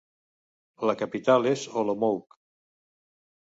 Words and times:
La 0.89 0.95
capital 1.01 1.45
és 1.51 1.67
Olomouc. 1.83 2.39